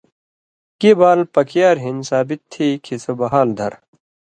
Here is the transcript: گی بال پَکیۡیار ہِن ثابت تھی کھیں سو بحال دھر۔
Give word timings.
گی 0.79 0.91
بال 0.99 1.19
پَکیۡیار 1.33 1.77
ہِن 1.83 1.97
ثابت 2.09 2.41
تھی 2.51 2.67
کھیں 2.83 2.99
سو 3.03 3.11
بحال 3.19 3.49
دھر۔ 3.57 3.73